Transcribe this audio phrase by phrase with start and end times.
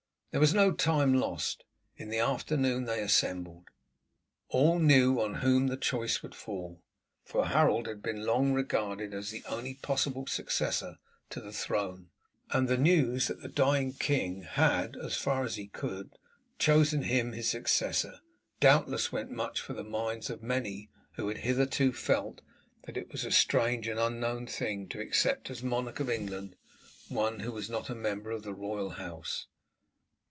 [0.33, 1.65] There was no time lost.
[1.97, 3.67] In the afternoon they assembled.
[4.47, 6.81] All knew on whom the choice would fall,
[7.25, 10.99] for Harold had been for long regarded as the only possible successor
[11.31, 12.11] to the throne,
[12.49, 16.17] and the news that the dying king had, as far as he could,
[16.57, 18.21] chosen him as his successor,
[18.61, 22.39] doubtless went for much in the minds of many who had hitherto felt
[22.85, 26.55] that it was a strange and unknown thing to accept as monarch of England
[27.09, 29.47] one who was not a member of the royal house.